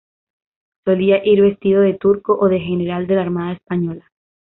[0.83, 4.09] Solía ir vestido de turco o de general de la armada española.